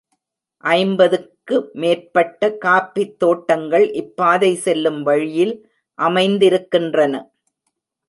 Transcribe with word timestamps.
ஐம்பதுக்கு 0.63 1.57
மேற்பட்ட 1.73 2.49
காஃபித் 2.65 3.13
தோட்டங்கள் 3.17 3.87
இப்பாதை 4.01 4.51
செல்லும் 4.65 5.01
வழியில் 5.03 5.55
அமைந்திருக்கின்றன. 5.99 7.15